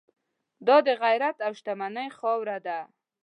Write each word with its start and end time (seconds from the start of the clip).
دا 0.67 0.77
د 0.87 0.89
غیرت 1.01 1.37
او 1.45 1.51
شتمنۍ 1.59 2.07
خاوره 2.17 2.57
ده. 2.67 2.79